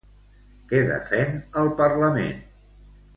Què 0.71 0.79
defèn 0.87 1.37
el 1.63 1.69
parlament? 1.83 2.41